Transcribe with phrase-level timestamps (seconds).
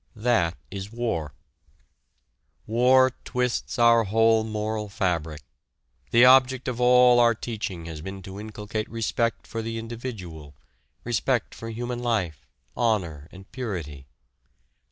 [0.15, 1.35] That is war!
[2.65, 5.43] War twists our whole moral fabric.
[6.09, 10.55] The object of all our teaching has been to inculcate respect for the individual,
[11.03, 14.07] respect for human life, honor and purity.